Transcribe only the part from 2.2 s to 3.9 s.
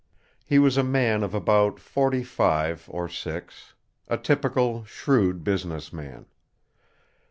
five or six